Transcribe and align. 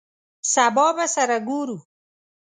سبا 0.53 0.87
به 0.97 1.05
سره 1.15 1.37
ګورو! 1.47 1.77